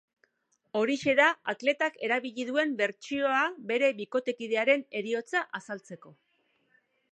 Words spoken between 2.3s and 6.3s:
duen bertsioa bere bikotekidearen heriotza azaltzeko.